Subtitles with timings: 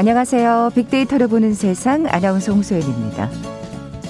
[0.00, 0.70] 안녕하세요.
[0.74, 3.28] 빅데이터를 보는 세상 아나운서 홍소연입니다.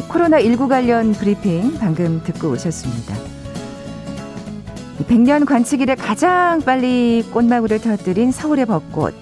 [0.09, 3.17] 코로나19 관련 브리핑 방금 듣고 오셨습니다.
[5.01, 9.15] 100년 관측 이래 가장 빨리 꽃망울을 터뜨린 서울의 벚꽃.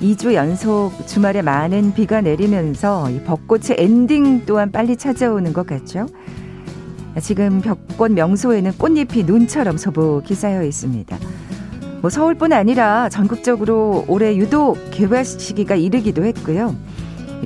[0.00, 6.06] 2주 연속 주말에 많은 비가 내리면서 이 벚꽃의 엔딩 또한 빨리 찾아오는 것 같죠?
[7.20, 11.18] 지금 벚꽃 명소에는 꽃잎이 눈처럼 소복히 쌓여 있습니다.
[12.00, 16.76] 뭐 서울뿐 아니라 전국적으로 올해 유독 개화 시기가 이르기도 했고요.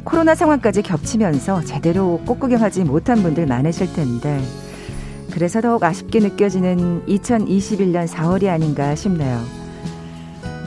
[0.04, 4.40] 코로나 상황까지 겹치면서 제대로 꽃 구경하지 못한 분들 많으실 텐데
[5.30, 9.40] 그래서 더욱 아쉽게 느껴지는 2021년 4월이 아닌가 싶네요.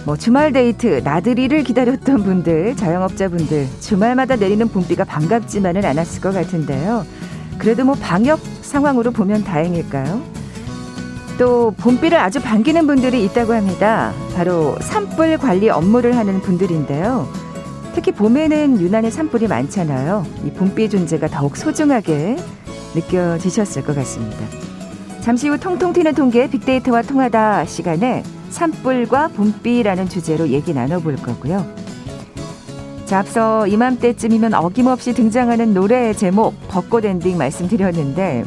[0.06, 7.06] 뭐 주말 데이트, 나들이를 기다렸던 분들, 자영업자분들 주말마다 내리는 봄비가 반갑지만은 않았을 것 같은데요.
[7.58, 10.35] 그래도 뭐 방역 상황으로 보면 다행일까요?
[11.38, 14.14] 또 봄비를 아주 반기는 분들이 있다고 합니다.
[14.36, 17.28] 바로 산불 관리 업무를 하는 분들인데요.
[17.94, 20.26] 특히 봄에는 유난히 산불이 많잖아요.
[20.46, 22.38] 이 봄비 존재가 더욱 소중하게
[22.94, 24.38] 느껴지셨을 것 같습니다.
[25.22, 31.66] 잠시 후 통통 튀는 통계 빅데이터와 통하다 시간에 산불과 봄비라는 주제로 얘기 나눠볼 거고요.
[33.06, 38.44] 자, 앞서 이맘때쯤이면 어김없이 등장하는 노래 제목 벚꽃 엔딩 말씀드렸는데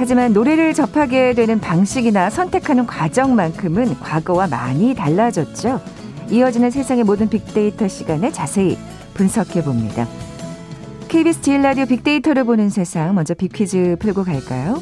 [0.00, 5.78] 하지만 노래를 접하게 되는 방식이나 선택하는 과정만큼은 과거와 많이 달라졌죠.
[6.30, 8.78] 이어지는 세상의 모든 빅데이터 시간에 자세히
[9.12, 10.08] 분석해 봅니다.
[11.08, 14.80] KBS 제일 라디오 빅데이터를 보는 세상 먼저 빅퀴즈 풀고 갈까요?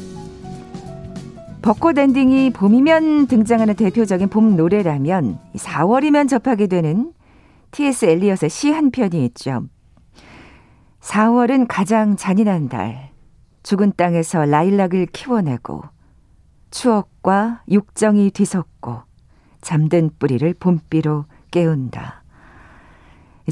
[1.61, 7.11] 벚꽃 엔딩이 봄이면 등장하는 대표적인 봄 노래라면 4월이면 접하게 되는
[7.71, 8.05] T.S.
[8.05, 9.63] 엘리엇의 시 한 편이 있죠.
[11.01, 13.08] 4월은 가장 잔인한 달.
[13.69, 15.83] 죽은 땅에서 라일락을 키워내고
[16.71, 19.03] 추억과 육정이 뒤섞고
[19.61, 22.23] 잠든 뿌리를 봄비로 깨운다.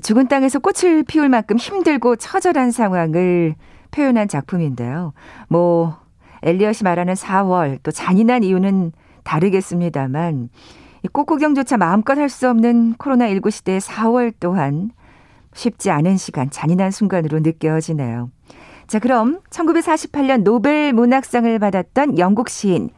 [0.01, 3.53] 죽은 땅에서 꽃을 피울 만큼 힘들고 처절한 상황을
[3.91, 5.13] 표현한 작품인데요.
[5.49, 5.99] 뭐
[6.41, 10.49] 엘리엇이 말하는 4월 또 잔인한 이유는 다르겠습니다만
[11.11, 14.89] 꽃 구경조차 마음껏 할 수 없는 코로나19 시대의 4월 또한
[15.53, 18.31] 쉽지 않은 시간, 잔인한 순간으로 느껴지네요.
[18.87, 22.89] 자, 그럼 1948년 노벨 문학상을 받았던 영국 시인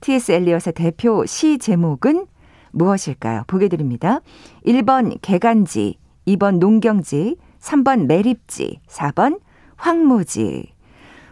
[0.00, 0.32] T.S.
[0.32, 2.26] 엘리엇의 대표 시 제목은
[2.72, 3.44] 무엇일까요?
[3.46, 4.20] 보게 드립니다.
[4.66, 9.38] 1번 개간지, 2번 농경지, 3번 매립지, 4번
[9.76, 10.72] 황무지.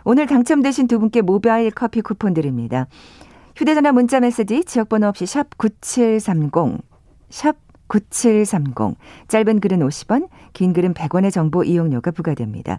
[0.04, 2.86] 오늘 당첨되신 두 분께 모바일 커피 쿠폰 드립니다.
[3.56, 6.82] 휴대전화 문자 메시지 지역번호 없이 샵 9730,
[7.31, 7.56] 샵
[7.88, 8.96] 9730.
[9.26, 12.78] 짧은 글은 50원, 긴 글은 100원의 정보 이용료가 부과됩니다.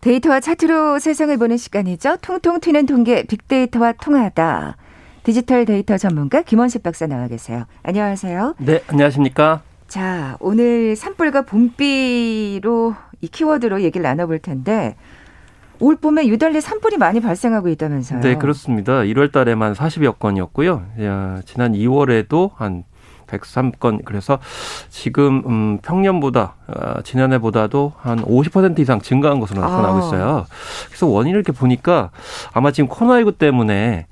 [0.00, 2.18] 데이터와 차트로 세상을 보는 시간이죠.
[2.22, 4.76] 통통 튀는 통계 빅데이터와 통하다.
[5.24, 7.64] 디지털 데이터 전문가 김원식 박사 나와 계세요.
[7.82, 8.54] 안녕하세요.
[8.58, 9.62] 네, 안녕하십니까?
[9.88, 14.96] 자, 오늘 산불과 봄비로 이 키워드로 얘기를 나눠볼 텐데
[15.80, 18.20] 올 봄에 유달리 산불이 많이 발생하고 있다면서요?
[18.20, 19.00] 네, 그렇습니다.
[19.00, 20.86] 1월 달에만 40여 건이었고요.
[21.02, 22.84] 야, 지난 2월에도 한
[23.28, 24.38] 103건 그래서
[24.88, 30.06] 지금 음 평년보다 어, 지난해보다도 한 50% 이상 증가한 것으로 나타나고 아.
[30.06, 30.46] 있어요.
[30.88, 32.10] 그래서 원인을 이렇게 보니까
[32.52, 34.06] 아마 지금 코로나19 때문에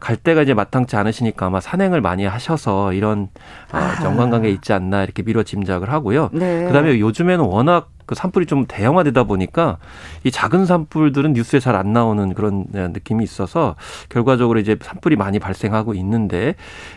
[0.00, 3.28] 갈 때가 이제 마땅치 않으시니까 아마 산행을 많이 하셔서 이런
[3.72, 6.30] 어, 정관관계 있지 않나 이렇게 미뤄 짐작을 하고요.
[6.32, 6.64] 네.
[6.64, 9.78] 그다음에 요즘에는 워낙 그 산불이 좀 대형화되다 보니까
[10.24, 13.74] 이 작은 산불들은 뉴스에 잘 안 나오는 그런 네, 느낌이 있어서
[14.08, 16.54] 결과적으로 이제 산불이 많이 발생하고 있는데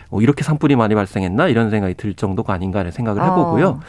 [0.08, 3.68] 뭐 이렇게 산불이 많이 발생했나 이런 생각이 들 정도가 아닌가 하는 생각을 해보고요.
[3.68, 3.80] 어.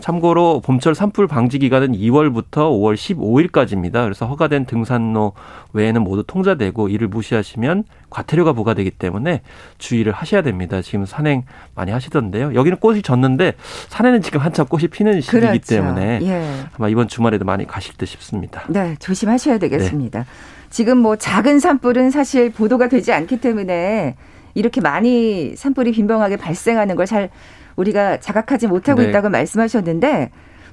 [0.00, 4.04] 참고로 봄철 산불 방지 기간은 2월부터 5월 15일까지입니다.
[4.04, 5.32] 그래서 허가된 등산로
[5.72, 9.40] 외에는 모두 통제되고 이를 무시하시면 과태료가 부과되기 때문에
[9.78, 10.82] 주의를 하셔야 됩니다.
[10.82, 11.44] 지금 산행
[11.74, 12.54] 많이 하시던데요.
[12.54, 13.54] 여기는 꽃이 졌는데
[13.88, 15.66] 산에는 지금 한참 꽃이 피는 시기이기 그렇죠.
[15.66, 16.63] 때문에 예.
[16.78, 18.62] 아마 이번 주말에도 많이 가실 듯 싶습니다.
[18.68, 20.20] 네, 조심하셔야 되겠습니다.
[20.20, 20.26] 네.
[20.70, 24.16] 지금 뭐 작은 산불은 사실 보도가 되지 않기 때문에
[24.54, 27.30] 이렇게 많이 산불이 빈번하게 발생하는 걸 잘
[27.76, 29.08] 우리가 자각하지 못하고 네.
[29.08, 30.30] 있다고 말씀하셨는데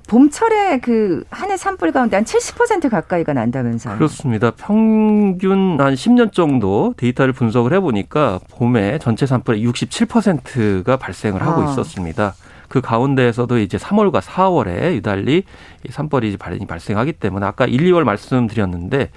[0.08, 3.96] 봄철에 그 한 해 산불 가운데 한 70% 가까이가 난다면서요.
[3.96, 4.52] 그렇습니다.
[4.52, 11.72] 평균 한 10년 정도 데이터를 분석을 해보니까 봄에 전체 산불의 67%가 발생을 하고 아.
[11.72, 12.34] 있었습니다.
[12.72, 15.44] 그 가운데에서도 이제 3월과 4월에 유달리
[15.90, 19.10] 산불이 발생이 발생하기 때문에 아까 1, 2월 말씀드렸는데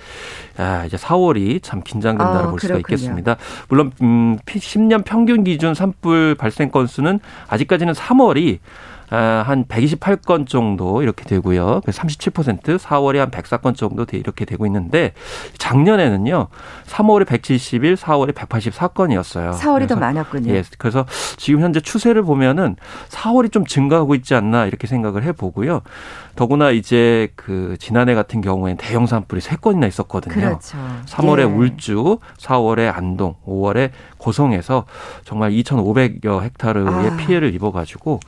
[0.57, 3.37] 아, 이제 4월이 참 긴장된다고 어, 볼 수가 있겠습니다.
[3.69, 11.25] 물론 음 10년 평균 기준 산불 발생 건수는 아직까지는 3월이 아, 한 128건 정도 이렇게
[11.25, 11.81] 되고요.
[11.83, 15.13] 37% 4월에 한 104건 정도 이렇게 되고 있는데
[15.59, 16.49] 작년에는요.
[16.87, 19.55] 3월에 171, 4월에 184건이었어요.
[19.55, 20.53] 4월이 더 많았군요.
[20.53, 20.63] 예.
[20.79, 21.07] 그래서
[21.37, 22.77] 지금 현재 추세를 보면은
[23.09, 25.83] 4월이 좀 증가하고 있지 않나 이렇게 생각을 해 보고요.
[26.37, 30.35] 더구나 이제 그 지난해 같은 경우에는 대형 산불이 세 건이나 있었거든요.
[30.35, 30.77] 그렇죠.
[31.07, 31.45] 3월에 예.
[31.45, 34.87] 울주, 4월에 안동, 5월에 고성에서
[35.25, 37.17] 정말 2,500여 헥타르의 아.
[37.17, 38.21] 피해를 입어 가지고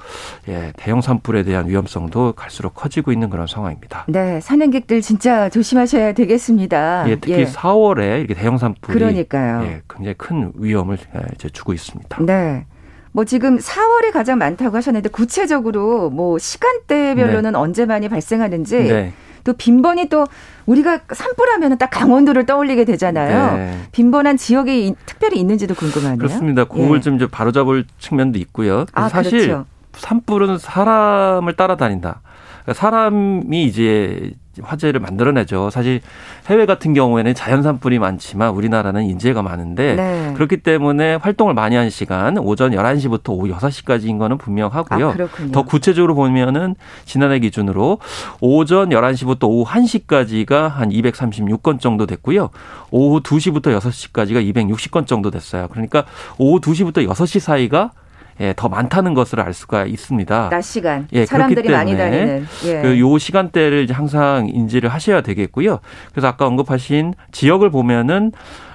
[0.48, 4.04] 예, 대형 산불에 대한 위험성도 갈수록 커지고 있는 그런 상황입니다.
[4.08, 7.04] 네, 산행객들 진짜 조심하셔야 되겠습니다.
[7.08, 7.44] 예, 특히 예.
[7.44, 9.62] 4월에 이렇게 대형 산불이 그러니까요.
[9.64, 12.18] 예, 굉장히 큰 위험을 예, 이제 주고 있습니다.
[12.24, 12.66] 네.
[13.12, 17.58] 뭐 지금 4월이 가장 많다고 하셨는데 구체적으로 뭐 시간대별로는 네.
[17.58, 19.12] 언제 많이 발생하는지 네.
[19.42, 20.26] 또 빈번히 또
[20.66, 23.56] 우리가 산불하면 딱 강원도를 떠올리게 되잖아요.
[23.56, 23.78] 네.
[23.92, 26.18] 빈번한 지역이 특별히 있는지도 궁금하네요.
[26.18, 26.64] 그렇습니다.
[26.64, 27.00] 그걸 예.
[27.00, 28.84] 좀 이제 바로잡을 측면도 있고요.
[28.92, 29.64] 아, 사실 그렇죠.
[29.96, 32.20] 산불은 사람을 따라다닌다.
[32.62, 34.32] 그러니까 사람이 이제
[34.62, 35.70] 화재를 만들어내죠.
[35.70, 36.00] 사실
[36.46, 40.32] 해외 같은 경우에는 자연 산불이 많지만 우리나라는 인재가 많은데 네.
[40.34, 45.10] 그렇기 때문에 활동을 많이 한 시간 오전 11시부터 오후 6시까지인 거는 분명하고요.
[45.10, 47.98] 아, 더 구체적으로 보면은 지난해 기준으로
[48.40, 52.50] 오전 11시부터 오후 1시까지가 한 236건 정도 됐고요.
[52.90, 55.68] 오후 2시부터 6시까지가 260건 정도 됐어요.
[55.68, 56.04] 그러니까
[56.38, 57.92] 오후 2시부터 6시 사이가
[58.40, 60.48] 예, 더 많다는 것을 알 수가 있습니다.
[60.50, 62.82] 낮 시간 예, 사람들이 많이 다니는 예.
[62.82, 65.78] 그요 시간대를 이제 항상 인지를 하셔야 되겠고요.
[66.12, 68.32] 그래서 아까 언급하신 지역을 보면은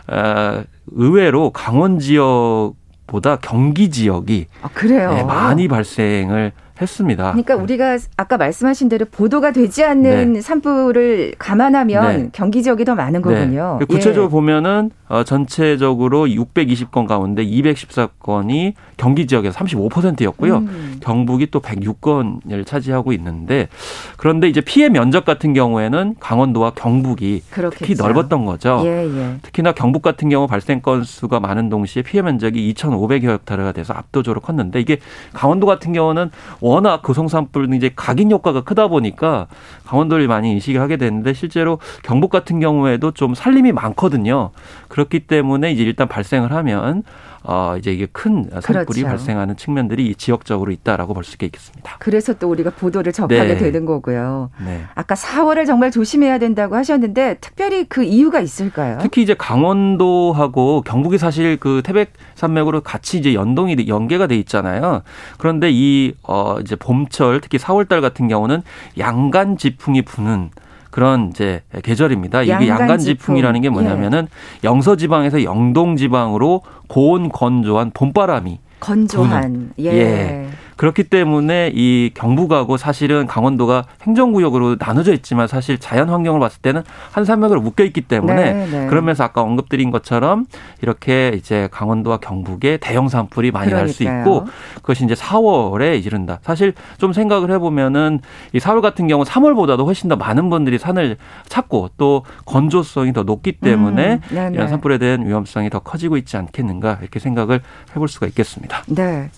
[0.08, 2.74] 어, 의외로 강원 지역
[3.08, 5.16] 보다 경기 지역이 아, 그래요.
[5.18, 7.32] 예, 많이 발생을 했습니다.
[7.32, 10.42] 그러니까 우리가 아까 말씀하신 대로 보도가 되지 않는 네.
[10.42, 12.30] 산불을 감안하면 네.
[12.34, 13.78] 경기 지역이 더 많은 거군요.
[13.80, 13.86] 네.
[13.86, 14.30] 구체적으로 예.
[14.30, 20.58] 보면은 어, 전체적으로 620건 가운데 214건이 경기 지역에서 35%였고요.
[20.58, 20.98] 음.
[21.02, 23.68] 경북이 또 106건을 차지하고 있는데
[24.16, 27.86] 그런데 이제 피해 면적 같은 경우에는 강원도와 경북이 그렇겠죠.
[27.86, 28.82] 특히 넓었던 거죠.
[28.86, 29.36] 예, 예.
[29.42, 34.80] 특히나 경북 같은 경우 발생 건수가 많은 동시에 피해 면적이 2,500여 헥타르가 돼서 압도적으로 컸는데
[34.80, 35.00] 이게
[35.34, 36.32] 강원도 같은 경우는
[36.72, 39.48] 워낙 고성산불은 이제 각인 효과가 크다 보니까
[39.86, 44.52] 강원도를 많이 인식을 하게 되는데 실제로 경북 같은 경우에도 좀 산림이 많거든요.
[44.88, 47.04] 그렇기 때문에 이제 일단 발생을 하면
[47.44, 49.06] 어 이제 이게 큰 산불이 그렇죠.
[49.08, 51.96] 발생하는 측면들이 지역적으로 있다라고 볼 수 있겠습니다.
[52.00, 53.58] 그래서 또 우리가 보도를 접하게 네.
[53.58, 54.50] 되는 거고요.
[54.64, 54.84] 네.
[54.96, 58.98] 아까 4월을 정말 조심해야 된다고 하셨는데 특별히 그 이유가 있을까요?
[59.02, 65.02] 특히 이제 강원도하고 경북이 사실 그 태백 산맥으로 같이 이제 연동이 연계가 돼 있잖아요.
[65.38, 68.62] 그런데 이 어 이제 봄철 특히 4월 달 같은 경우는
[68.98, 70.50] 양간 지풍이 부는
[70.92, 72.44] 그런 이제 계절입니다.
[72.44, 74.28] 이게 양간 지풍이라는 게 뭐냐면은
[74.64, 74.68] 예.
[74.68, 79.86] 영서 지방에서 영동 지방으로 고온 건조한 봄바람이 건조한 예.
[79.86, 80.50] 예.
[80.82, 87.24] 그렇기 때문에 이 경북하고 사실은 강원도가 행정구역으로 나눠져 있지만 사실 자연 환경을 봤을 때는 한
[87.24, 88.88] 산맥으로 묶여 있기 때문에 네, 네.
[88.88, 90.48] 그러면서 아까 언급드린 것처럼
[90.82, 94.48] 이렇게 이제 강원도와 경북에 대형 산불이 많이 날 수 있고
[94.78, 96.40] 그것이 이제 4월에 이른다.
[96.42, 98.20] 사실 좀 생각을 해보면은
[98.54, 103.52] 이 4월 같은 경우 3월보다도 훨씬 더 많은 분들이 산을 찾고 또 건조성이 더 높기
[103.52, 107.62] 때문에 음, 네, 이런 산불에 대한 위험성이 더 커지고 있지 않겠는가 이렇게 생각을
[107.92, 108.82] 해볼 수가 있겠습니다.
[108.88, 109.30] 네.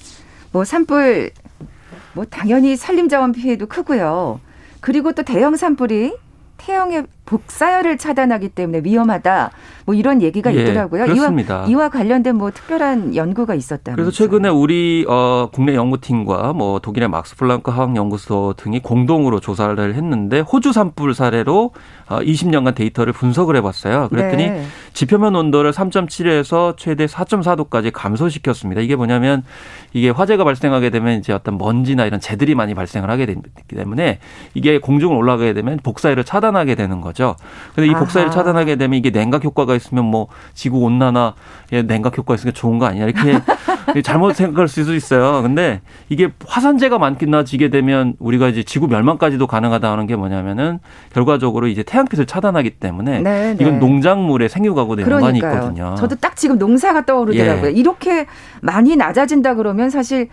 [0.54, 1.32] 뭐 산불
[2.14, 4.40] 뭐 당연히 산림자원 피해도 크고요.
[4.82, 6.16] 그리고 또 대형 산불이
[6.58, 9.52] 태형의 복사열을 차단하기 때문에 위험하다.
[9.86, 11.06] 뭐 이런 얘기가 예, 있더라고요.
[11.06, 11.60] 그렇습니다.
[11.60, 13.96] 이와, 이와 관련된 뭐 특별한 연구가 있었다면서.
[13.96, 19.96] 그래서 최근에 우리 어 국내 연구팀과 뭐 독일의 막스 플랑크 화학 연구소 등이 공동으로 조사를
[19.96, 21.72] 했는데 호주 산불 사례로
[22.10, 24.10] 어 20년간 데이터를 분석을 해 봤어요.
[24.10, 24.66] 그랬더니 네.
[24.94, 28.82] 지표면 온도를 3.7에서 최대 4.4도까지 감소시켰습니다.
[28.82, 29.44] 이게 뭐냐면
[29.94, 34.20] 이게 화재가 발생하게 되면 이제 어떤 먼지나 이런 재들이 많이 발생을 하게 되기 때문에
[34.54, 37.13] 이게 공중을 올라가게 되면 복사열을 차단하게 되는 거죠.
[37.76, 42.54] 근데 이 복사열을 차단하게 되면 이게 냉각 효과가 있으면 뭐 지구 온난화에 냉각 효과 있으니까
[42.58, 43.40] 좋은 거 아니냐 이렇게
[44.04, 45.42] 잘못 생각할 수도 있어요.
[45.42, 50.80] 근데 이게 화산재가 많기나지게 되면 우리가 이제 지구 멸망까지도 가능하다는 게 뭐냐면은
[51.14, 53.58] 결과적으로 이제 태양빛을 차단하기 때문에 네, 네.
[53.60, 55.96] 이건 농작물의 생육하고 도 연관이 있거든요.
[55.96, 57.68] 저도 딱 지금 농사가 떠오르더라고요.
[57.68, 57.72] 예.
[57.74, 58.26] 이렇게
[58.62, 60.30] 많이 낮아진다 그러면 사실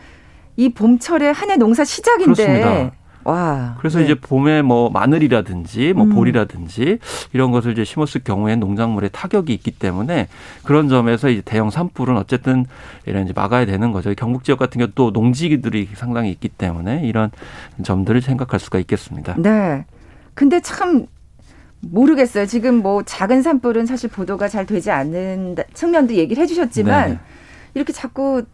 [0.57, 2.91] 이 봄철에 한 해 농사 시작인데 그렇습니다.
[3.25, 3.77] 와.
[3.79, 4.05] 그래서 네.
[4.05, 6.11] 이제 봄에 뭐 마늘이라든지 뭐 음.
[6.11, 6.99] 보리라든지
[7.33, 10.29] 이런 것을 이제 심었을 경우에 농작물에 타격이 있기 때문에
[10.65, 12.67] 그런 점에서 이제 대형 산불은 어쨌든
[13.07, 14.15] 이런 이제 막아야 되는 거죠.
[14.15, 17.31] 경북 지역 같은 경우 또 농지들이 상당히 있기 때문에 이런
[17.83, 19.35] 점들을 생각할 수가 있겠습니다.
[19.39, 19.85] 네.
[20.35, 21.07] 근데 참
[21.81, 22.47] 모르겠어요.
[22.47, 27.19] 지금 뭐 작은 산불은 사실 보도가 잘 되지 않는 측면도 얘기를 해주셨지만 네.
[27.75, 28.45] 이렇게 자꾸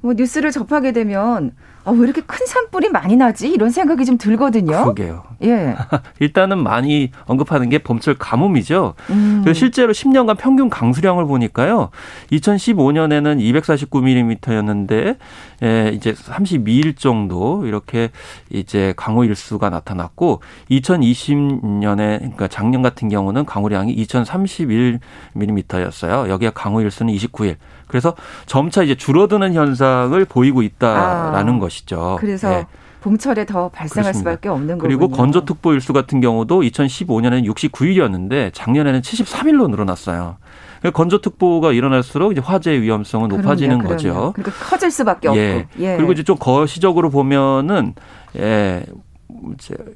[0.00, 1.52] 뭐 뉴스를 접하게 되면
[1.86, 3.48] 아, 왜 이렇게 큰 산불이 많이 나지?
[3.48, 4.72] 이런 생각이 좀 들거든요.
[4.72, 5.22] 그러게요.
[5.44, 5.76] 예.
[6.18, 8.94] 일단은 많이 언급하는 게 봄철 가뭄이죠.
[9.10, 9.44] 음.
[9.54, 11.90] 실제로 10년간 평균 강수량을 보니까요.
[12.32, 15.16] 2015년에는 249mm였는데
[15.62, 18.10] 예, 이제 32일 정도 이렇게
[18.50, 20.40] 이제 강우 일수가 나타났고
[20.72, 26.28] 2020년에 그러니까 작년 같은 경우는 강우량이 2031mm였어요.
[26.28, 27.58] 여기에 강우 일수는 29일.
[27.86, 28.14] 그래서
[28.46, 32.16] 점차 이제 줄어드는 현상을 보이고 있다라는 아, 것이죠.
[32.20, 32.66] 그래서 예.
[33.00, 34.30] 봄철에 더 발생할 그렇습니다.
[34.32, 34.98] 수밖에 없는 거군요.
[34.98, 40.38] 그리고 건조특보 일수 같은 경우도 2015년에는 69일이었는데 작년에는 73일로 늘어났어요.
[40.80, 44.32] 그러니까 건조특보가 일어날수록 이제 화재 위험성은 높아지는 그럼요, 거죠.
[44.34, 45.38] 그러니까 커질 수밖에 없고.
[45.38, 45.66] 예.
[45.78, 45.96] 예.
[45.96, 47.94] 그리고 이제 좀 거시적으로 보면은
[48.36, 48.84] 예.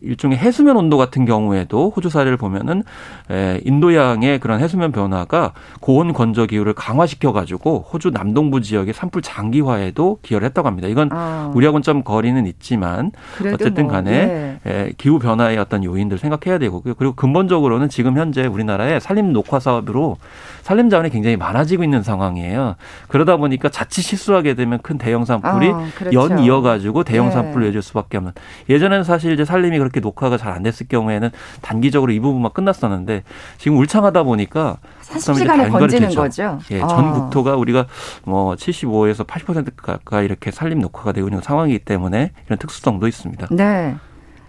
[0.02, 2.82] 일종의 해수면 온도 같은 경우에도 호주 사례를 보면은
[3.30, 10.18] 에, 인도양의 그런 해수면 변화가 고온 건조 기후를 강화시켜 가지고 호주 남동부 지역의 산불 장기화에도
[10.22, 10.88] 기여를 했다고 합니다.
[10.88, 13.12] 이건 아, 우리하고는 좀 거리는 있지만
[13.52, 14.58] 어쨌든 뭐, 간에 예.
[14.66, 16.94] 예, 기후 변화의 어떤 요인들 생각해야 되고요.
[16.94, 20.16] 그리고 근본적으로는 지금 현재 우리나라의 산림 녹화 사업으로
[20.62, 22.76] 산림 자원이 굉장히 많아지고 있는 상황이에요.
[23.08, 26.18] 그러다 보니까 자칫 실수하게 되면 큰 대형 산불이 아, 그렇죠.
[26.18, 27.32] 연 이어 가지고 대형 네.
[27.32, 28.32] 산불을 이어질 수밖에 없는.
[28.68, 31.30] 예전에는 사실 이제 산림이 그렇게 녹화가 잘 안 됐을 경우에는
[31.62, 33.22] 단기적으로 이 부분만 끝났었는데
[33.58, 36.20] 지금 울창하다 보니까 40시간에 발걸이 번지는 되죠.
[36.20, 36.58] 거죠.
[36.72, 36.88] 예, 아.
[36.88, 37.86] 전 국토가 우리가
[38.24, 43.46] 뭐 75에서 80% 가까이 이렇게 산림 녹화가 되고 있는 상황이기 때문에 이런 특수성도 있습니다.
[43.52, 43.94] 네.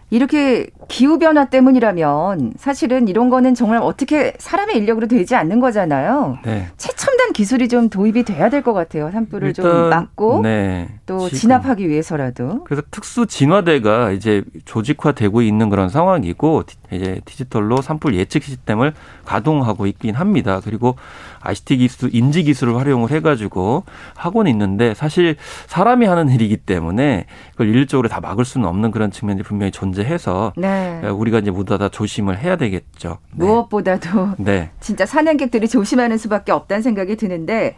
[0.10, 6.38] 이렇게 기후 변화 때문이라면 사실은 이런 거는 정말 어떻게 사람의 인력으로 되지 않는 거잖아요.
[6.44, 6.68] 네.
[6.76, 9.10] 최첨 단 기술이 좀 도입이 돼야 될 것 같아요.
[9.12, 10.88] 산불을 좀 막고 네.
[11.06, 12.64] 또 지금 진압하기 위해서라도.
[12.64, 18.94] 그래서 특수 진화대가 이제 조직화되고 있는 그런 상황이고 디- 이제 디지털로 산불 예측 시스템을
[19.26, 20.62] 가동하고 있긴 합니다.
[20.64, 20.96] 그리고
[21.42, 23.84] ICT 기술, 인지 기술을 활용을 해가지고
[24.16, 25.38] 하고는 있는데 사실
[25.68, 31.02] 사람이 하는 일이기 때문에 그걸 일률적으로 다 막을 수는 없는 그런 측면이 분명히 존재해서 네.
[31.08, 33.18] 우리가 이제 모두 다 조심을 해야 되겠죠.
[33.36, 33.46] 네.
[33.46, 34.70] 무엇보다도 네.
[34.80, 37.76] 진짜 산행객들이 조심하는 수밖에 없다는 생각이 드는데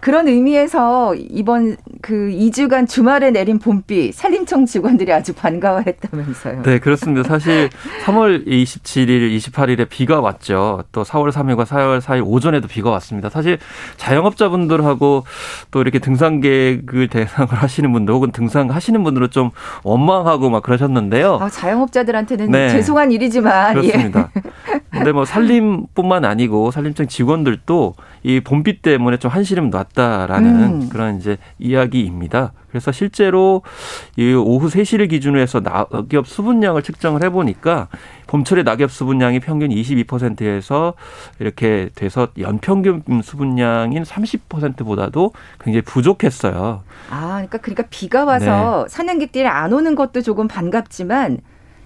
[0.00, 6.62] 그런 의미에서 이번 그 2주간 주말에 내린 봄비 산림청 직원들이 아주 반가워했다면서요.
[6.62, 7.28] 네, 그렇습니다.
[7.28, 7.68] 사실
[8.04, 10.84] 3월 27일, 28일에 비가 왔죠.
[10.92, 13.28] 또 4월 3일과 4월 4일 오전에도 비가 왔습니다.
[13.28, 13.58] 사실
[13.98, 15.24] 자영업자분들하고
[15.70, 19.50] 또 이렇게 등산객을 대상으로 하시는 분들 혹은 등산하시는 분들은 좀
[19.84, 21.38] 원망하고 막 그러셨는데요.
[21.40, 22.70] 아, 자영업자들한테는 네.
[22.70, 23.88] 죄송한 일이지만 예.
[23.90, 24.30] 그렇습니다.
[24.90, 30.88] 근데 뭐 산림뿐만 아니고 산림청 직원들도 이 봄비 때문에 좀 한시름 놨 다라는 음.
[30.88, 32.52] 그런 이제 이야기입니다.
[32.70, 33.62] 그래서 실제로
[34.16, 37.88] 이 오후 3시를 기준으로 해서 낙엽 수분량을 측정을 해보니까
[38.28, 40.94] 봄철의 낙엽 수분량이 평균 22%에서
[41.40, 46.82] 이렇게 돼서 연평균 수분량인 30%보다도 굉장히 부족했어요.
[47.10, 48.94] 아, 그러니까 그러니까 비가 와서 네.
[48.94, 51.38] 산행객들이 안 오는 것도 조금 반갑지만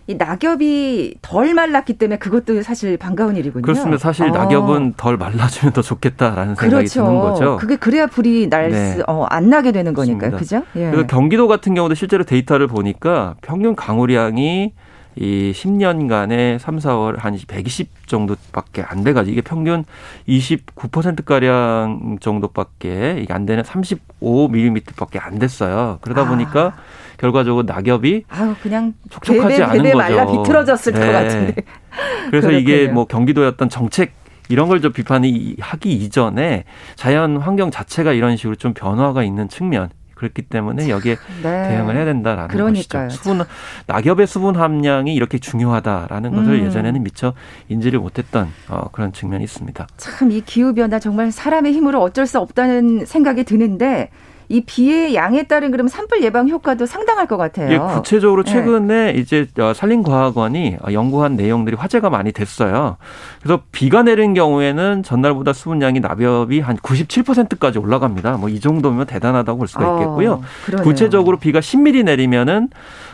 [0.07, 3.63] 이 낙엽이 덜 말랐기 때문에 그것도 사실 반가운 일이군요.
[3.63, 3.99] 그렇습니다.
[3.99, 4.31] 사실 어.
[4.31, 7.05] 낙엽은 덜 말라주면 더 좋겠다라는 생각이 그렇죠.
[7.05, 7.57] 드는 거죠.
[7.57, 8.93] 그게 그래야 불이 날 네.
[8.93, 10.33] 수, 어, 안 나게 되는 거니까요.
[10.33, 10.63] 그죠?
[10.77, 10.91] 예.
[10.91, 14.75] 그래서 경기도 같은 경우도 실제로 데이터를 보니까 평균 강우량이
[15.17, 19.85] 이 10년간에 3, 4월 한 120 정도밖에 안 돼가지고 이게 평균
[20.29, 25.99] 29%가량 정도밖에 이게 안 되는 35mm밖에 안 됐어요.
[26.01, 26.29] 그러다 아.
[26.29, 26.75] 보니까
[27.19, 29.97] 결과적으로 낙엽이 아우 그냥 촉촉하지 베베 않은 베베 거죠.
[30.17, 31.13] 말라 비틀어졌을 것 네.
[31.13, 31.55] 같은데.
[32.31, 32.95] 그래서 이게 그렇군요.
[32.95, 34.13] 뭐 경기도의 어떤 정책
[34.49, 36.65] 이런 걸 좀 비판이 하기 이전에
[36.97, 39.89] 자연 환경 자체가 이런 식으로 좀 변화가 있는 측면
[40.25, 41.69] 그렇기 때문에 여기에 네.
[41.69, 43.09] 대응을 해야 된다라는 그러니까요.
[43.09, 43.23] 것이죠.
[43.23, 43.45] 수분
[43.87, 46.67] 낙엽의 수분 함량이 이렇게 중요하다라는 것을 음.
[46.67, 47.35] 예전에는 미처
[47.69, 49.87] 인지를 못했던 어, 그런 측면이 있습니다.
[49.99, 54.09] 참 이 기후 변화 정말 사람의 힘으로 어쩔 수 없다는 생각이 드는데
[54.55, 57.73] 이 비의 양에 따른 그럼 산불 예방 효과도 상당할 것 같아요.
[57.73, 58.53] 예, 구체적으로 네.
[58.53, 62.97] 최근에 이제 어, 산림과학원이 어, 연구한 내용들이 화제가 많이 됐어요.
[63.43, 68.37] 그래서 비가 내린 경우에는 전날보다 수분량이 낙엽이 한 97%까지 올라갑니다.
[68.39, 70.33] 뭐 이 정도면 대단하다고 볼 수가 있겠고요.
[70.35, 70.85] 어, 그러네요.
[70.85, 72.69] 구체적으로 비가 10mm 내리면은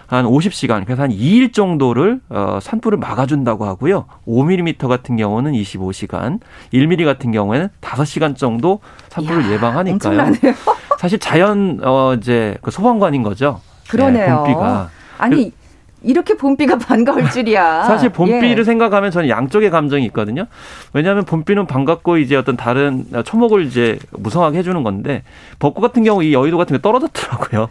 [0.06, 4.04] 한 50시간, 그래서 한 2일 정도를 어, 산불을 막아준다고 하고요.
[4.26, 6.40] 5mm 같은 경우는 25시간,
[6.75, 10.20] 1mm 같은 경우에는 5시간 정도 산불을 이야, 예방하니까요.
[10.20, 10.54] 엄청나네요.
[11.00, 13.62] 사실 자연 어 이제 그 소방관인 거죠.
[13.88, 14.26] 그러네요.
[14.26, 14.90] 네, 봄비가.
[15.16, 15.50] 아니
[16.02, 17.85] 이렇게 봄비가 반가울 줄이야.
[17.85, 18.64] 사실 봄비를 예.
[18.64, 20.45] 생각하면 저는 양쪽의 감정이 있거든요.
[20.92, 25.23] 왜냐하면 봄비는 반갑고 이제 어떤 다른 초목을 이제 무성하게 해주는 건데
[25.59, 27.71] 벚꽃 같은 경우 이 여의도 같은 게 떨어졌더라고요.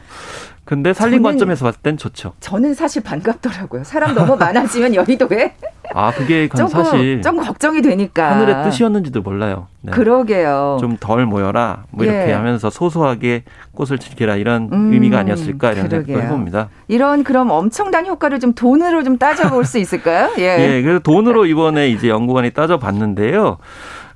[0.69, 2.33] 근데 살림 관점에서 봤을 땐 좋죠.
[2.41, 3.83] 저는 사실 반갑더라고요.
[3.83, 5.55] 사람 너무 많아지면 여의도에.
[5.95, 8.35] 아, 그게 조금, 사실 좀 걱정이 되니까.
[8.35, 9.65] 하늘의 뜻이었는지도 몰라요.
[9.81, 9.91] 네.
[9.91, 10.77] 그러게요.
[10.79, 11.85] 좀 덜 모여라.
[11.89, 12.33] 뭐 이렇게 예.
[12.33, 16.69] 하면서 소소하게 꽃을 즐기라 이런 음, 의미가 아니었을까 이런 생각을 해봅니다.
[16.87, 20.29] 이런 그럼 엄청난 효과를 좀 돈으로 좀 따져볼 수 있을까요?
[20.37, 20.43] 예.
[20.59, 20.81] 예.
[20.83, 23.57] 그래서 돈으로 이번에 이제 연구관이 따져봤는데요.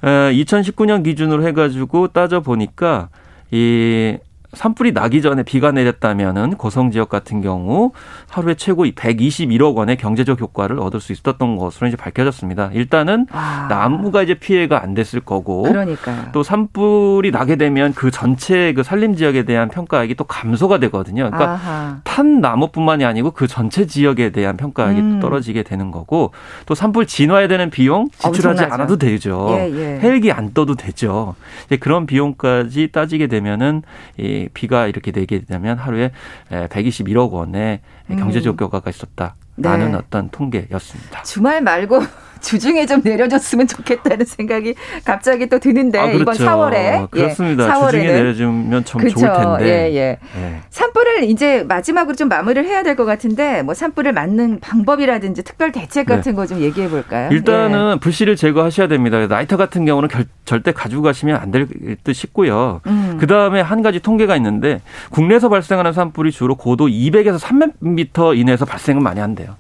[0.04, 3.10] 2019년 기준으로 해가지고 따져 보니까
[3.50, 4.18] 이
[4.54, 7.92] 산불이 나기 전에 비가 내렸다면은 고성 지역 같은 경우
[8.30, 12.70] 하루에 최고 121억 원의 경제적 효과를 얻을 수 있었던 것으로 이제 밝혀졌습니다.
[12.74, 13.68] 일단은 아.
[13.70, 16.26] 나무가 이제 피해가 안 됐을 거고 그러니까요.
[16.32, 21.30] 또 산불이 나게 되면 그 전체 그 산림 지역에 대한 평가액이 또 감소가 되거든요.
[21.30, 21.98] 그러니까 아하.
[22.04, 25.20] 탄 나무뿐만이 아니고 그 전체 지역에 대한 평가액이 음.
[25.20, 26.32] 떨어지게 되는 거고
[26.66, 28.74] 또 산불 진화에 되는 비용 지출하지 엄청나죠.
[28.74, 29.48] 않아도 되죠.
[29.52, 30.00] 예, 예.
[30.02, 31.36] 헬기 안 떠도 되죠.
[31.66, 33.84] 이제 그런 비용까지 따지게 되면은
[34.18, 36.12] 이 비가 이렇게 되게 되면 하루에
[36.50, 38.16] 121억 원의 음.
[38.18, 39.98] 경제적 효과가 있었다라는 네.
[39.98, 41.24] 어떤 통계였습니다.
[41.24, 42.02] 주말 말고
[42.44, 46.22] 주중에 좀 내려줬으면 좋겠다는 생각이 갑자기 또 드는데 아, 그렇죠.
[46.22, 47.66] 이번 4월에 그렇습니다.
[47.66, 47.86] 예, 4월에는.
[47.92, 49.20] 주중에 내려주면 참 그렇죠.
[49.20, 49.66] 좋을 텐데.
[49.66, 50.20] 예, 예.
[50.38, 50.60] 예.
[50.70, 56.06] 산불을 이제 마지막으로 좀 마무리를 해야 될 것 같은데 뭐 산불을 막는 방법이라든지 특별 대책
[56.06, 56.36] 같은 네.
[56.36, 57.30] 거좀 얘기해 볼까요?
[57.32, 58.00] 일단은 예.
[58.00, 59.18] 불씨를 제거하셔야 됩니다.
[59.26, 61.66] 라이터 같은 경우는 결, 절대 가지고 가시면 안 될
[62.04, 62.82] 듯 싶고요.
[62.88, 63.18] 음.
[63.20, 64.82] 그 다음에 한 가지 통계가 있는데
[65.12, 69.56] 국내에서 발생하는 산불이 주로 고도 200에서 300m 이내에서 발생은 많이 한대요.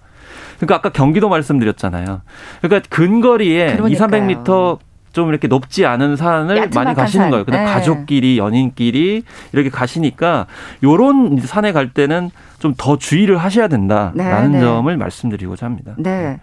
[0.65, 2.21] 그러니까 아까 경기도 말씀드렸잖아요.
[2.61, 3.87] 그러니까 근거리에 그러니까요.
[3.89, 4.79] 2, 300m
[5.11, 7.29] 좀 이렇게 높지 않은 산을 많이 가시는 산.
[7.29, 7.45] 거예요.
[7.45, 7.65] 근데 네.
[7.65, 10.47] 가족끼리, 연인끼리 이렇게 가시니까
[10.83, 14.63] 요런 산에 갈 때는 좀 더 주의를 하셔야 된다라는 네, 네.
[14.63, 15.93] 점을 말씀드리고자 합니다.
[15.97, 16.39] 네.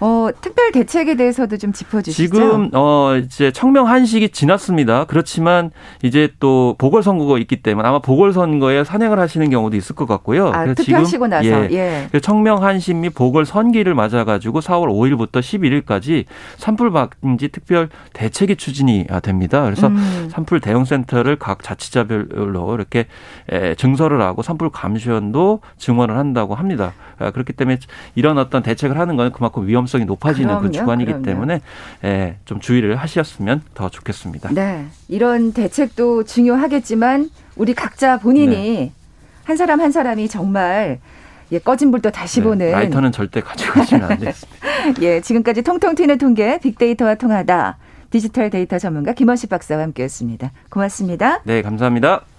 [0.00, 2.34] 어, 특별 대책에 대해서도 좀 짚어주시죠.
[2.34, 5.04] 지금 어 이제 청명 한식이 지났습니다.
[5.04, 5.70] 그렇지만
[6.02, 10.48] 이제 또 보궐선거가 있기 때문에 아마 보궐선거에 산행을 하시는 경우도 있을 것 같고요.
[10.48, 12.08] 아, 그래서 투표하시고 나서 예.
[12.12, 12.20] 예.
[12.20, 16.24] 청명 한식 및 보궐선기를 맞아가지고 4월 5일부터 11일까지
[16.56, 19.62] 산불 방지 특별 대책이 추진이 됩니다.
[19.64, 20.28] 그래서 음.
[20.30, 23.06] 산불 대응센터를 각 자치자별로 이렇게
[23.76, 26.92] 증설을 하고 산불 감시원도 증원을 한다고 합니다.
[27.18, 27.78] 아, 그렇기 때문에
[28.14, 31.24] 이런 어떤 대책을 하는 건 그만큼 위험 성이 높아지는 그 그럼요, 그 주관이기 그럼요.
[31.24, 31.60] 때문에
[32.04, 34.50] 예, 좀 주의를 하셨으면 더 좋겠습니다.
[34.52, 38.92] 네, 이런 대책도 중요하겠지만 우리 각자 본인이 네.
[39.44, 40.98] 한 사람 한 사람이 정말
[41.52, 44.66] 예, 꺼진 불도 다시 네, 보는 라이터는 절대 가져가시면 안 되겠습니다.
[45.02, 47.78] 예, 지금까지 통통 튀는 통계 빅데이터와 통하다
[48.10, 50.52] 디지털 데이터 전문가 김원식 박사와 함께했습니다.
[50.70, 51.40] 고맙습니다.
[51.44, 52.33] 네, 감사합니다.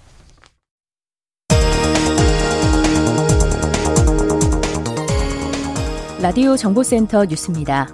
[6.26, 7.88] 라디오 정보센터 뉴스입니다.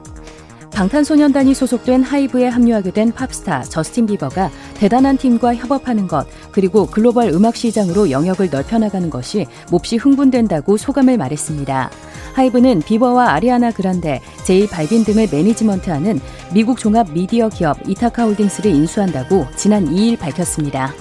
[0.73, 7.57] 방탄소년단이 소속된 하이브에 합류하게 된 팝스타 저스틴 비버가 대단한 팀과 협업하는 것 그리고 글로벌 음악
[7.57, 11.91] 시장으로 영역을 넓혀나가는 것이 몹시 흥분된다고 소감을 말했습니다.
[12.33, 16.21] 하이브는 비버와 아리아나 그란데, 제이 발빈 등을 매니지먼트하는
[16.53, 20.93] 미국 종합 미디어 기업 이타카 홀딩스를 인수한다고 지난 2일 밝혔습니다.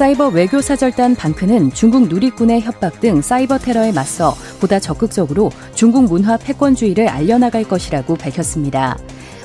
[0.00, 7.06] 사이버 외교사절단 방크는 중국 누리꾼의 협박 등 사이버 테러에 맞서 보다 적극적으로 중국 문화 패권주의를
[7.06, 8.96] 알려나갈 것이라고 밝혔습니다.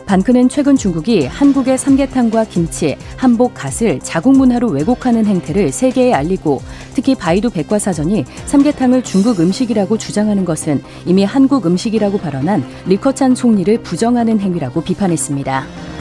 [0.05, 6.61] 반크는 최근 중국이 한국의 삼계탕과 김치, 한복, 갓을 자국 문화로 왜곡하는 행태를 세계에 알리고
[6.93, 14.39] 특히 바이두 백과사전이 삼계탕을 중국 음식이라고 주장하는 것은 이미 한국 음식이라고 발언한 리커창 총리를 부정하는
[14.39, 15.94] 행위라고 비판했습니다.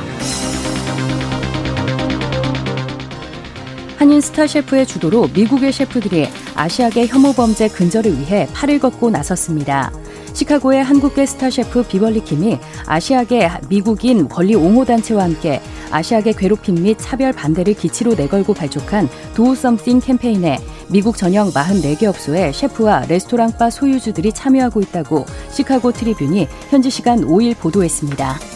[3.96, 9.92] 한인 스타 셰프의 주도로 미국의 셰프들이 아시아계 혐오 범죄 근절을 위해 팔을 걷고 나섰습니다.
[10.32, 15.60] 시카고의 한국계 스타 셰프 비벌리 킴이 아시아계 미국인 권리 옹호 단체와 함께
[15.92, 22.52] 아시아계 괴롭힘 및 차별 반대를 기치로 내걸고 발족한 Do Something 캠페인에 미국 전역 44개 업소의
[22.52, 28.53] 셰프와 레스토랑 바 소유주들이 참여하고 있다고 시카고 트리뷴이 현지 시간 5일 보도했습니다.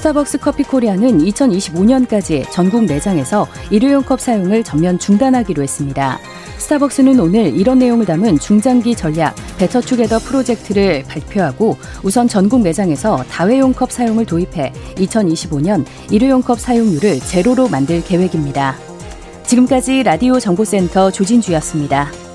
[0.00, 6.18] 스타벅스 커피 코리아는 2025년까지 전국 매장에서 일회용 컵 사용을 전면 중단하기로 했습니다.
[6.56, 13.74] 스타벅스는 오늘 이런 내용을 담은 중장기 전략 Better Together 프로젝트를 발표하고 우선 전국 매장에서 다회용
[13.74, 18.76] 컵 사용을 도입해 2025년 일회용 컵 사용률을 제로로 만들 계획입니다.
[19.44, 22.29] 지금까지 라디오 정보센터 조진주였습니다.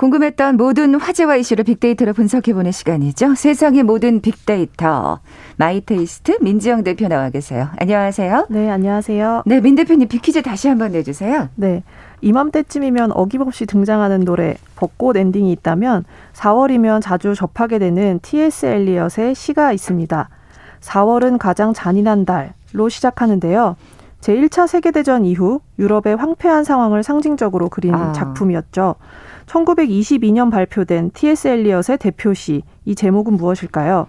[0.00, 3.34] 궁금했던 모든 화제와 이슈를 빅데이터로 분석해보는 시간이죠.
[3.34, 5.20] 세상의 모든 빅데이터.
[5.58, 7.68] 마이테이스트 민지영 대표 나와 계세요.
[7.76, 8.46] 안녕하세요.
[8.48, 9.42] 네, 안녕하세요.
[9.44, 11.50] 네, 민 대표님 빅퀴즈 다시 한번 내주세요.
[11.54, 11.82] 네.
[12.22, 18.64] 이맘때쯤이면 어김없이 등장하는 노래 벚꽃 엔딩이 있다면 4월이면 자주 접하게 되는 T.S.
[18.64, 20.30] 엘리엇의 시가 있습니다.
[20.80, 23.76] 4월은 가장 잔인한 달로 시작하는데요.
[24.22, 28.12] 제1차 세계대전 이후 유럽의 황폐한 상황을 상징적으로 그린 아.
[28.12, 28.94] 작품이었죠.
[29.50, 31.48] 1922년 발표된 T.S.
[31.48, 34.06] 엘리엇의 대표시, 이 제목은 무엇일까요?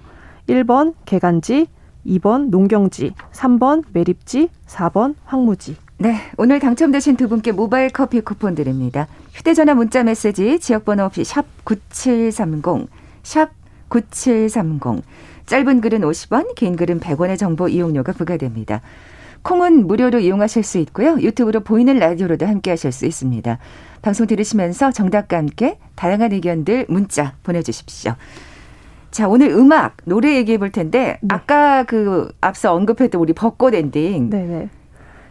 [0.47, 1.67] 1번 개간지,
[2.05, 5.75] 2번 농경지, 3번 매립지, 4번 황무지.
[5.97, 9.07] 네, 오늘 당첨되신 두 분께 모바일 커피 쿠폰 드립니다.
[9.33, 12.87] 휴대전화 문자 메시지 지역번호 없이 샵 9730,
[13.23, 13.49] 샵
[13.89, 15.03] 9730.
[15.47, 18.81] 짧은 글은 50원, 긴 글은 100원의 정보 이용료가 부과됩니다.
[19.43, 21.19] 콩은 무료로 이용하실 수 있고요.
[21.19, 23.57] 유튜브로 보이는 라디오로도 함께 하실 수 있습니다.
[24.01, 28.15] 방송 들으시면서 정답과 함께 다양한 의견들 문자 보내주십시오.
[29.11, 31.27] 자, 오늘 음악, 노래 얘기해 볼 텐데, 네.
[31.29, 34.29] 아까 그 앞서 언급했던 우리 벚꽃 엔딩.
[34.29, 34.47] 네네.
[34.47, 34.69] 네.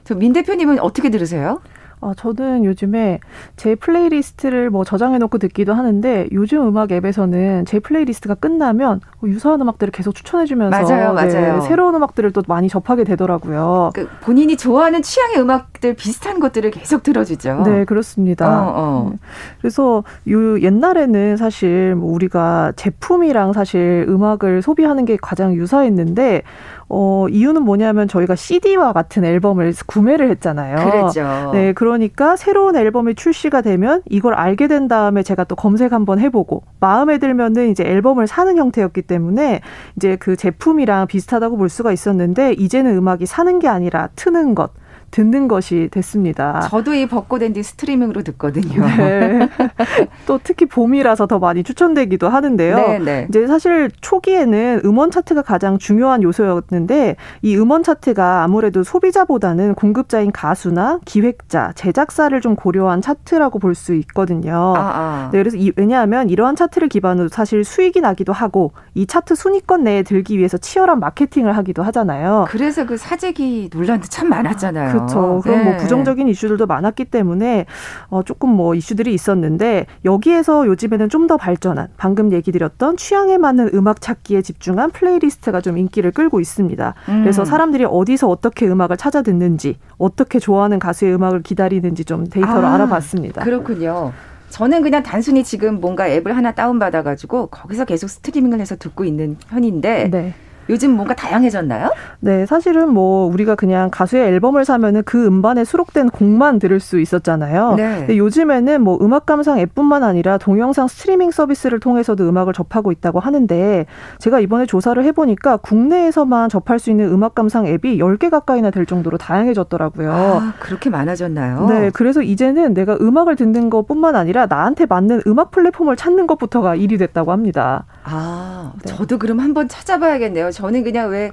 [0.04, 1.62] 저 민 대표님은 어떻게 들으세요?
[2.02, 3.20] 아, 저는 요즘에
[3.56, 9.90] 제 플레이리스트를 뭐 저장해놓고 듣기도 하는데 요즘 음악 앱에서는 제 플레이리스트가 끝나면 뭐 유사한 음악들을
[9.92, 11.56] 계속 추천해주면서 맞아요, 네, 맞아요.
[11.56, 13.90] 네, 새로운 음악들을 또 많이 접하게 되더라고요.
[13.94, 17.62] 그 본인이 좋아하는 취향의 음악들 비슷한 것들을 계속 틀어주죠.
[17.64, 18.48] 네, 그렇습니다.
[18.48, 19.08] 어, 어.
[19.12, 19.18] 네.
[19.60, 26.42] 그래서 요 옛날에는 사실 뭐 우리가 제품이랑 사실 음악을 소비하는 게 가장 유사했는데
[26.92, 30.90] 어, 이유는 뭐냐면 저희가 CD와 같은 앨범을 구매를 했잖아요.
[30.90, 31.50] 그랬죠.
[31.52, 36.64] 네, 그러니까 새로운 앨범이 출시가 되면 이걸 알게 된 다음에 제가 또 검색 한번 해보고
[36.80, 39.60] 마음에 들면은 이제 앨범을 사는 형태였기 때문에
[39.96, 44.72] 이제 그 제품이랑 비슷하다고 볼 수가 있었는데 이제는 음악이 사는 게 아니라 트는 것.
[45.10, 46.60] 듣는 것이 됐습니다.
[46.60, 48.86] 저도 이 벚꽃 엔딩 스트리밍으로 듣거든요.
[48.96, 49.48] 네.
[50.26, 52.76] 또 특히 봄이라서 더 많이 추천되기도 하는데요.
[52.76, 53.26] 네, 네.
[53.28, 61.00] 이제 사실 초기에는 음원 차트가 가장 중요한 요소였는데 이 음원 차트가 아무래도 소비자보다는 공급자인 가수나
[61.04, 64.74] 기획자, 제작사를 좀 고려한 차트라고 볼 수 있거든요.
[64.76, 65.30] 아, 아.
[65.32, 70.02] 네, 그래서 이, 왜냐하면 이러한 차트를 기반으로 사실 수익이 나기도 하고 이 차트 순위권 내에
[70.02, 72.46] 들기 위해서 치열한 마케팅을 하기도 하잖아요.
[72.48, 74.99] 그래서 그 사재기 논란도 참 많았잖아요.
[75.06, 75.40] 그렇죠.
[75.42, 75.70] 그럼 뭐 네.
[75.70, 77.66] 뭐 부정적인 이슈들도 많았기 때문에
[78.08, 83.70] 어 조금 뭐 이슈들이 있었는데 여기에서 요즘에는 좀 더 발전한 방금 얘기 드렸던 취향에 맞는
[83.74, 86.94] 음악 찾기에 집중한 플레이리스트가 좀 인기를 끌고 있습니다.
[87.08, 87.20] 음.
[87.22, 92.74] 그래서 사람들이 어디서 어떻게 음악을 찾아 듣는지, 어떻게 좋아하는 가수의 음악을 기다리는지 좀 데이터로 아,
[92.74, 93.44] 알아봤습니다.
[93.44, 94.12] 그렇군요.
[94.48, 100.10] 저는 그냥 단순히 지금 뭔가 앱을 하나 다운받아가지고 거기서 계속 스트리밍을 해서 듣고 있는 편인데
[100.10, 100.34] 네.
[100.70, 101.90] 요즘 뭔가 다양해졌나요?
[102.20, 107.74] 네, 사실은 뭐 우리가 그냥 가수의 앨범을 사면은 그 음반에 수록된 곡만 들을 수 있었잖아요.
[107.76, 107.96] 네.
[107.98, 113.86] 근데 요즘에는 뭐 음악 감상 앱뿐만 아니라 동영상 스트리밍 서비스를 통해서도 음악을 접하고 있다고 하는데
[114.18, 119.18] 제가 이번에 조사를 해보니까 국내에서만 접할 수 있는 음악 감상 앱이 10개 가까이나 될 정도로
[119.18, 120.12] 다양해졌더라고요.
[120.12, 121.66] 아, 그렇게 많아졌나요?
[121.66, 126.98] 네, 그래서 이제는 내가 음악을 듣는 것뿐만 아니라 나한테 맞는 음악 플랫폼을 찾는 것부터가 일이
[126.98, 127.86] 됐다고 합니다.
[128.04, 128.92] 아, 네.
[128.92, 130.50] 저도 그럼 한번 찾아봐야겠네요.
[130.60, 131.30] 저는 그냥 왜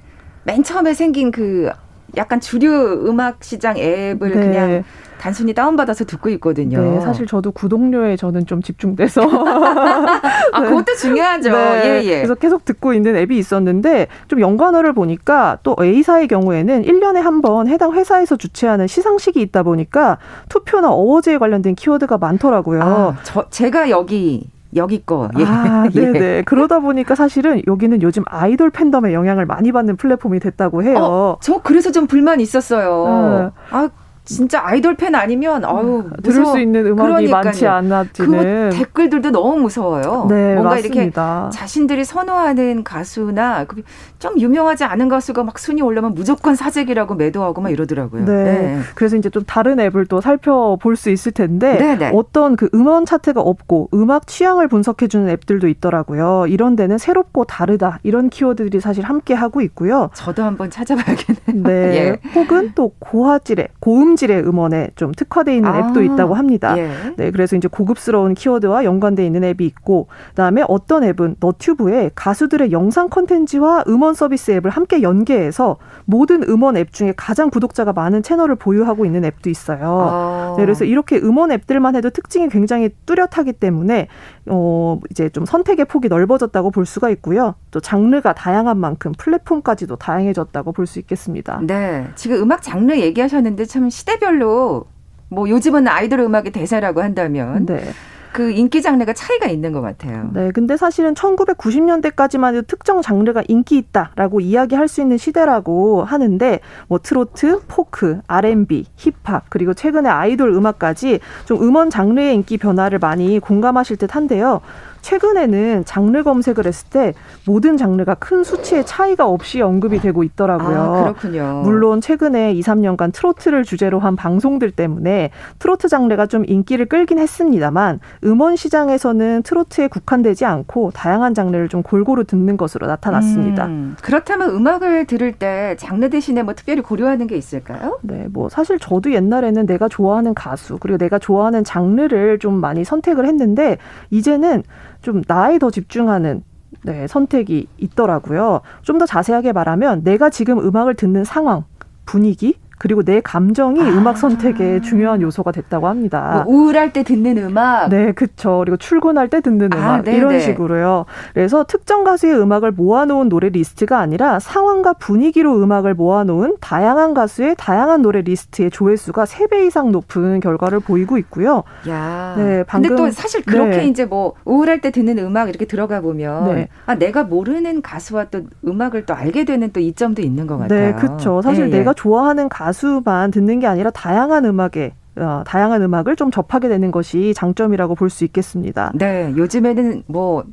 [0.48, 1.70] 맨 처음에 생긴 그
[2.16, 4.34] 약간 주류 음악 시장 앱을 네.
[4.34, 4.84] 그냥
[5.20, 6.80] 단순히 다운받아서 듣고 있거든요.
[6.82, 9.24] 네, 사실 저도 구독료에 저는 좀 집중돼서.
[10.54, 11.52] 아, 그것도 중요하죠.
[11.52, 12.16] 네, 예, 예.
[12.18, 17.68] 그래서 계속 듣고 있는 앱이 있었는데 좀 연관어를 보니까 또 A사의 경우에는 1년에 한 번
[17.68, 22.82] 해당 회사에서 주최하는 시상식이 있다 보니까 투표나 어워즈에 관련된 키워드가 많더라고요.
[22.82, 25.30] 아, 저, 제가 여기 여기 거.
[25.38, 25.44] 예.
[25.46, 26.20] 아, 네네.
[26.20, 26.44] 예.
[26.46, 30.98] 그러다 보니까 사실은 여기는 요즘 아이돌 팬덤의 영향을 많이 받는 플랫폼이 됐다고 해요.
[31.00, 33.52] 어, 저 그래서 좀 불만 있었어요.
[33.54, 33.76] 네.
[33.76, 33.90] 아,
[34.28, 37.44] 진짜 아이돌 팬 아니면 아유 음, 들을 수 있는 음악이 그러니까요.
[37.44, 40.28] 많지 않았지는 그 댓글들도 너무 무서워요.
[40.30, 41.50] 네, 뭔가 맞습니다.
[41.50, 47.70] 이렇게 자신들이 선호하는 가수나 그좀 유명하지 않은 가수가 막 순위 올라면 무조건 사재기라고 매도하고 막
[47.70, 48.26] 이러더라고요.
[48.26, 48.44] 네.
[48.44, 48.80] 네.
[48.96, 51.96] 그래서 이제 좀 다른 앱을 또 살펴볼 수 있을 텐데 네네.
[51.96, 52.12] 네.
[52.13, 56.46] 어떤 그 음원 차트가 없고 음악 취향을 분석해 주는 앱들도 있더라고요.
[56.50, 60.10] 이런 데는 새롭고 다르다 이런 키워드들이 사실 함께 하고 있고요.
[60.13, 61.63] 저도 한번 찾아봐야겠네요.
[61.63, 61.72] 네.
[61.98, 62.20] 예.
[62.36, 66.78] 혹은 또 고화질의 고음 고음질의 음원에 좀 특화돼 있는 아, 앱도 있다고 합니다.
[66.78, 66.90] 예.
[67.16, 73.10] 네, 그래서 이제 고급스러운 키워드와 연관돼 있는 앱이 있고, 그다음에 어떤 앱은 너튜브에 가수들의 영상
[73.10, 79.06] 콘텐츠와 음원 서비스 앱을 함께 연계해서 모든 음원 앱 중에 가장 구독자가 많은 채널을 보유하고
[79.06, 80.10] 있는 앱도 있어요.
[80.12, 80.54] 아.
[80.58, 84.08] 네, 그래서 이렇게 음원 앱들만 해도 특징이 굉장히 뚜렷하기 때문에
[84.50, 87.56] 어 이제 좀 선택의 폭이 넓어졌다고 볼 수가 있고요.
[87.72, 91.60] 또 장르가 다양한 만큼 플랫폼까지도 다양해졌다고 볼 수 있겠습니다.
[91.64, 94.86] 네, 지금 음악 장르 얘기하셨는데 참 시 대별로
[95.30, 97.84] 뭐 요즘은 아이돌 음악의 대세라고 한다면 네.
[98.32, 100.30] 그 인기 장르가 차이가 있는 것 같아요.
[100.34, 107.00] 네, 근데 사실은 1990년대까지만 해도 특정 장르가 인기 있다라고 이야기할 수 있는 시대라고 하는데 뭐
[107.00, 113.98] 트로트, 포크, R&B, 힙합 그리고 최근에 아이돌 음악까지 좀 음원 장르의 인기 변화를 많이 공감하실
[113.98, 114.62] 듯한데요.
[115.08, 117.13] 최근에는 장르 검색을 했을 때
[117.46, 120.78] 모든 장르가 큰 수치의 차이가 없이 언급이 되고 있더라고요.
[120.78, 121.62] 아, 그렇군요.
[121.63, 128.02] 물론 최근에 2, 3년간 트로트를 주제로 한 방송들 때문에 트로트 장르가 좀 인기를 끌긴 했습니다만
[128.26, 133.67] 음원 시장에서는 트로트에 국한되지 않고 다양한 장르를 좀 골고루 듣는 것으로 나타났습니다.
[133.67, 137.98] 음, 그렇다면 음악을 들을 때 장르 대신에 뭐 특별히 고려하는 게 있을까요?
[138.02, 143.26] 네, 뭐 사실 저도 옛날에는 내가 좋아하는 가수 그리고 내가 좋아하는 장르를 좀 많이 선택을
[143.26, 143.78] 했는데
[144.10, 144.63] 이제는
[145.08, 146.43] 좀 나에 더 집중하는
[146.84, 148.60] 네, 선택이 있더라고요.
[148.82, 151.63] 좀 더 자세하게 말하면 내가 지금 음악을 듣는 상황,
[152.06, 153.84] 분위기, 그리고 내 감정이 아.
[153.84, 156.44] 음악 선택의 중요한 요소가 됐다고 합니다.
[156.46, 157.90] 뭐 우울할 때 듣는 음악.
[157.90, 158.60] 네, 그렇죠.
[158.60, 161.06] 그리고 출근할 때 듣는 아, 음악 아, 이런 식으로요.
[161.34, 168.02] 그래서 특정 가수의 음악을 모아놓은 노래 리스트가 아니라 상황과 분위기로 음악을 모아놓은 다양한 가수의 다양한
[168.02, 171.63] 노래 리스트의 조회수가 3배 이상 높은 결과를 보이고 있고요.
[171.90, 172.36] 야.
[172.38, 173.86] 네, 방금 근데 또 사실 그렇게 네.
[173.88, 176.68] 이제 뭐 우울할 때 듣는 음악 이렇게 들어가 보면 네.
[176.86, 180.80] 아 내가 모르는 가수와 또 음악을 또 알게 되는 또 이점도 있는 것 네, 같아요.
[180.80, 181.42] 네, 그렇죠.
[181.42, 186.30] 사실 예, 내가 좋아하는 가수 가수만 듣는 게 아니라 다양한 음악에 어, 다양한 음악을 좀
[186.32, 188.92] 접하게 되는 것이 장점이라고 볼 수 있겠습니다.
[188.96, 190.44] 네, 요즘에는 뭐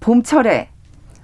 [0.00, 0.68] 봄철에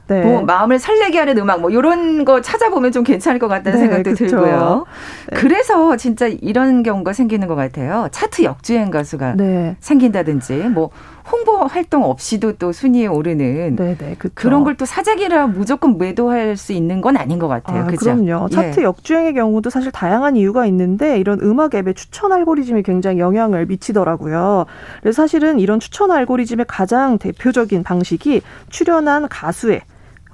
[0.09, 0.23] 네.
[0.23, 4.11] 뭐 마음을 설레게 하는 음악 뭐 이런 거 찾아보면 좀 괜찮을 것 같다는 네, 생각도
[4.13, 4.27] 그쵸.
[4.27, 4.87] 들고요.
[5.31, 5.37] 네.
[5.37, 8.09] 그래서 진짜 이런 경우가 생기는 것 같아요.
[8.11, 9.77] 차트 역주행 가수가 네.
[9.81, 10.89] 생긴다든지 뭐
[11.31, 17.01] 홍보 활동 없이도 또 순위에 오르는 네네, 그런 걸 또 사재기라 무조건 매도할 수 있는
[17.01, 17.83] 건 아닌 것 같아요.
[17.83, 18.17] 아, 그죠?
[18.17, 18.49] 그럼요.
[18.49, 18.85] 차트 예.
[18.85, 24.67] 역주행의 경우도 사실 다양한 이유가 있는데 이런 음악 앱의 추천 알고리즘이 굉장히 영향을 미치더라고요.
[25.03, 29.83] 그래서 사실은 이런 추천 알고리즘의 가장 대표적인 방식이 출연한 가수의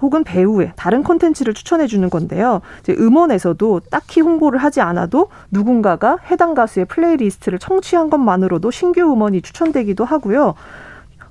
[0.03, 2.61] 혹은 배우의 다른 콘텐츠를 추천해 주는 건데요.
[2.91, 10.55] 음원에서도 딱히 홍보를 하지 않아도 누군가가 해당 가수의 플레이리스트를 청취한 것만으로도 신규 음원이 추천되기도 하고요.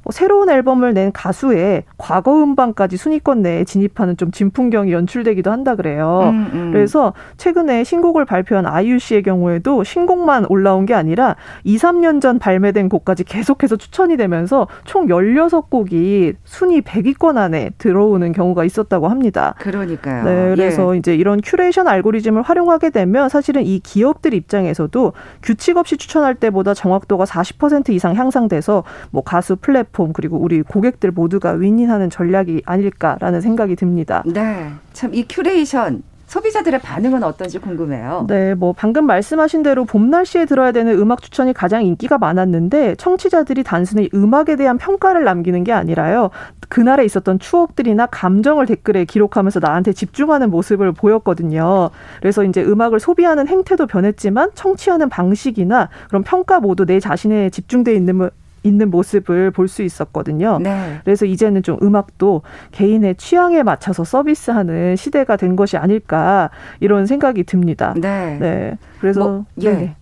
[0.04, 6.30] 뭐 새로운 앨범을 낸 가수의 과거 음반까지 순위권 내에 진입하는 좀 진풍경이 연출되기도 한다 그래요.
[6.32, 6.72] 음, 음.
[6.72, 12.90] 그래서 최근에 신곡을 발표한 아이유 씨의 경우에도 신곡만 올라온 게 아니라 2, 3년 전 발매된
[12.90, 19.56] 곡까지 계속해서 추천이 되면서 총 16곡이 순위 100위권 안에 들어오는 경우가 있었다고 합니다.
[19.60, 20.24] 그러니까요.
[20.26, 21.00] 네, 그래서 예.
[21.00, 27.24] 이제 이런 큐레이션 알고리즘을 활용하게 되면 사실은 이 기업들 입장에서도 규칙 없이 추천할 때보다 정확도가
[27.24, 33.76] 40% 이상 향상돼서 뭐 가수 플랫 플랫폼 그리고 우리 고객들 모두가 윈윈하는 전략이 아닐까라는 생각이
[33.78, 34.24] 듭니다.
[34.26, 34.70] 네.
[34.92, 38.26] 참 이 큐레이션 소비자들의 반응은 어떤지 궁금해요.
[38.28, 43.62] 네, 뭐 방금 말씀하신 대로 봄 날씨에 들어야 되는 음악 추천이 가장 인기가 많았는데 청취자들이
[43.62, 46.32] 단순히 음악에 대한 평가를 남기는 게 아니라요.
[46.70, 51.92] 그날에 있었던 추억들이나 감정을 댓글에 기록하면서 나한테 집중하는 모습을 보였거든요.
[52.20, 58.30] 그래서 이제 음악을 소비하는 행태도 변했지만 청취하는 방식이나 그런 평가 모두 내 자신에 집중돼 있는
[58.64, 60.60] 있는 모습을 볼 수 있었거든요.
[60.60, 61.00] 네.
[61.04, 66.50] 그래서 이제는 좀 음악도 개인의 취향에 맞춰서 서비스하는 시대가 된 것이 아닐까
[66.80, 67.94] 이런 생각이 듭니다.
[67.98, 68.38] 네.
[68.40, 68.78] 네.
[69.00, 69.72] 그래서 뭐, 예.
[69.72, 69.96] 네.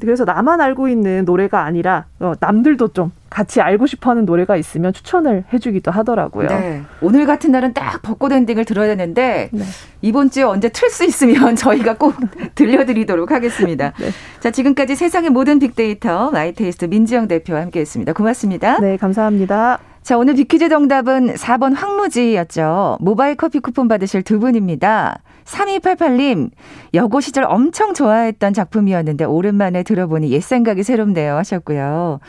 [0.00, 5.44] 그래서 나만 알고 있는 노래가 아니라 어, 남들도 좀 같이 알고 싶어하는 노래가 있으면 추천을
[5.52, 6.48] 해주기도 하더라고요.
[6.48, 6.82] 네.
[7.00, 9.64] 오늘 같은 날은 딱 벚꽃 엔딩을 들어야 되는데 네.
[10.02, 12.14] 이번 주에 언제 틀 수 있으면 저희가 꼭
[12.54, 13.92] 들려드리도록 하겠습니다.
[13.98, 14.10] 네.
[14.40, 18.12] 자 지금까지 세상의 모든 빅데이터 마이테이스트 민지영 대표와 함께했습니다.
[18.12, 18.78] 고맙습니다.
[18.80, 19.95] 네, 감사합니다.
[20.06, 22.98] 자, 오늘 비퀴즈 정답은 4번 황무지였죠.
[23.00, 25.18] 모바일 커피 쿠폰 받으실 두 분입니다.
[25.46, 26.50] 3288님,
[26.94, 32.20] 여고 시절 엄청 좋아했던 작품이었는데 오랜만에 들어보니 옛 생각이 새롭네요 하셨고요.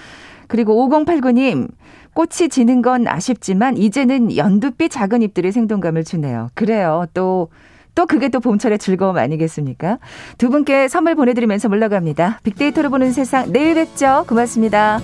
[0.48, 1.68] 그리고 5089님,
[2.16, 6.50] 꽃이 지는 건 아쉽지만 이제는 연두빛 작은 잎들이 생동감을 주네요.
[6.56, 7.06] 그래요.
[7.14, 7.50] 또,
[7.94, 10.00] 또 그게 또 봄철의 즐거움 아니겠습니까?
[10.40, 12.40] 두 분께 선물 보내드리면서 물러갑니다.
[12.42, 14.26] 빅데이터로 보는 세상 내일 뵙죠.
[14.28, 15.00] 고맙습니다.